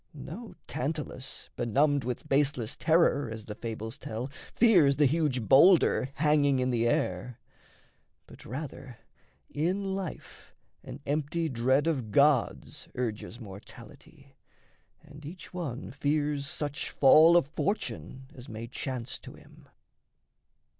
[0.15, 6.57] No Tantalus, benumbed With baseless terror, as the fables tell, Fears the huge boulder hanging
[6.57, 7.39] in the air:
[8.25, 8.97] But, rather,
[9.51, 14.35] in life an empty dread of Gods Urges mortality,
[15.03, 19.67] and each one fears Such fall of fortune as may chance to him.